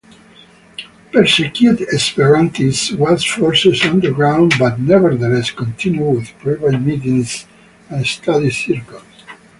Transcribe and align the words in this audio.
Persecuted 1.11 1.87
Esperantists 1.89 2.89
was 2.97 3.23
forced 3.23 3.85
underground 3.85 4.51
but 4.57 4.79
nevertheless 4.79 5.51
continued 5.51 6.15
with 6.15 6.29
private 6.39 6.79
meetings 6.81 7.45
and 7.87 8.03
study 8.07 8.49
circles. 8.49 9.03